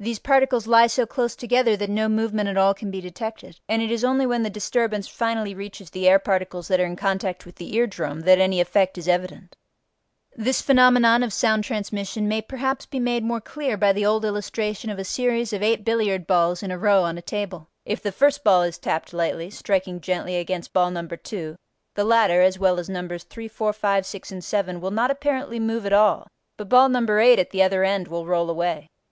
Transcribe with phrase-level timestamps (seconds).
[0.00, 3.80] These particles lie so close together that no movement at all can be detected, and
[3.80, 7.46] it is only when the disturbance finally reaches the air particles that are in contact
[7.46, 9.54] with the ear drum that any effect is evident.
[10.34, 14.90] This phenomenon of sound transmission may perhaps be made more clear by the old illustration
[14.90, 18.10] of a series of eight billiard balls in a row on a table: if the
[18.10, 21.54] first ball is tapped lightly, striking gently against ball number 2,
[21.94, 25.60] the latter (as well as numbers 3, 4, 5, 6, and 7) will not apparently
[25.60, 26.26] move at all,
[26.56, 28.88] but ball number 8 at the other end will roll away.